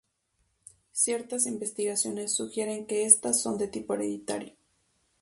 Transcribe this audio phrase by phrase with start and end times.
[0.93, 4.55] Ciertas investigaciones sugieren que estas son de tipo hereditario.